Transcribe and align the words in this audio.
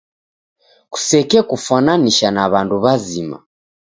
Kusekekufwananisha 0.91 2.27
na 2.35 2.43
w'andu 2.51 2.75
w'azima. 2.83 3.37